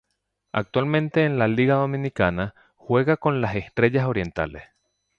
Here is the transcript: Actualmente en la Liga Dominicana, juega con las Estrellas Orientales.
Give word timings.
Actualmente 0.51 1.25
en 1.25 1.37
la 1.37 1.47
Liga 1.47 1.75
Dominicana, 1.75 2.55
juega 2.75 3.17
con 3.17 3.39
las 3.39 3.53
Estrellas 3.55 4.07
Orientales. 4.07 4.63